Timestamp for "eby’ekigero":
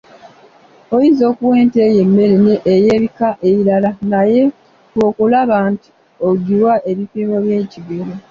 7.39-8.13